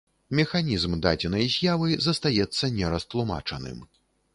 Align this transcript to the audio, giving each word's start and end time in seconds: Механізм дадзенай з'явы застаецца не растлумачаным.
Механізм 0.37 0.95
дадзенай 1.03 1.45
з'явы 1.57 2.01
застаецца 2.09 2.75
не 2.83 2.95
растлумачаным. 2.97 3.91